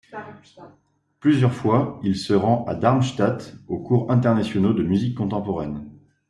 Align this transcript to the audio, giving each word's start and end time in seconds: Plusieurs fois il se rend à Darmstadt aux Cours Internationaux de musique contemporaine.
Plusieurs 1.19 1.53
fois 1.53 1.99
il 2.01 2.15
se 2.15 2.33
rend 2.33 2.65
à 2.65 2.73
Darmstadt 2.73 3.55
aux 3.67 3.77
Cours 3.77 4.09
Internationaux 4.09 4.73
de 4.73 4.81
musique 4.81 5.15
contemporaine. 5.15 5.91